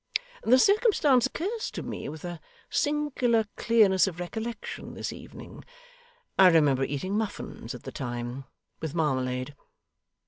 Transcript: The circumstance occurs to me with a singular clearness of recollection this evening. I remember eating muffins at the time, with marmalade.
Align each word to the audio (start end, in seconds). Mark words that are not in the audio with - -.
The 0.41 0.57
circumstance 0.57 1.27
occurs 1.27 1.69
to 1.69 1.83
me 1.83 2.09
with 2.09 2.25
a 2.25 2.39
singular 2.71 3.43
clearness 3.55 4.07
of 4.07 4.19
recollection 4.19 4.95
this 4.95 5.13
evening. 5.13 5.63
I 6.39 6.47
remember 6.47 6.83
eating 6.83 7.15
muffins 7.15 7.75
at 7.75 7.83
the 7.83 7.91
time, 7.91 8.45
with 8.79 8.95
marmalade. 8.95 9.53